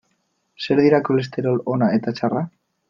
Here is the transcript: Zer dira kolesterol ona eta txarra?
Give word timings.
Zer 0.65 0.81
dira 0.85 1.01
kolesterol 1.11 1.63
ona 1.77 1.95
eta 2.01 2.19
txarra? 2.21 2.47